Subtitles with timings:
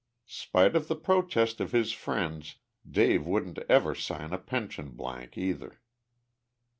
[0.25, 2.55] Spite of th' protests of his friends,
[2.89, 5.79] Dave wouldn't ever sign a pension blank, either."